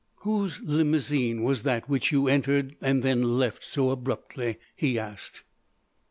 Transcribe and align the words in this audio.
"Whose 0.21 0.59
limousine 0.63 1.43
was 1.43 1.61
that 1.61 1.87
which 1.87 2.11
you 2.11 2.27
entered 2.27 2.75
and 2.81 3.03
then 3.03 3.37
left 3.37 3.63
so 3.63 3.91
abruptly?" 3.91 4.57
he 4.75 4.97
asked. 4.97 5.43